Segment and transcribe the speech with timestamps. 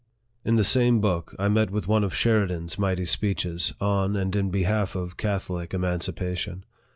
[0.43, 4.49] In the same book, I met with one of Sheridan's mighty speeches on and in
[4.49, 6.63] behalf of Catholic eman cipation.